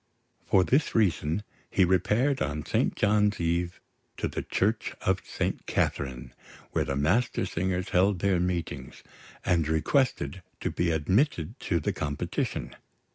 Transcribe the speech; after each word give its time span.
For 0.47 0.63
this 0.63 0.95
reason, 0.95 1.43
he 1.69 1.85
repaired 1.85 2.41
on 2.41 2.65
St. 2.65 2.95
John's 2.95 3.39
Eve 3.39 3.79
to 4.17 4.27
the 4.27 4.41
Church 4.41 4.95
of 5.01 5.21
St. 5.23 5.63
Katherine, 5.67 6.33
where 6.71 6.85
the 6.85 6.95
Mastersingers 6.95 7.89
held 7.89 8.17
their 8.17 8.39
meetings, 8.39 9.03
and 9.45 9.67
requested 9.67 10.41
to 10.61 10.71
be 10.71 10.89
admitted 10.89 11.59
to 11.59 11.79
the 11.79 11.93
competition. 11.93 12.75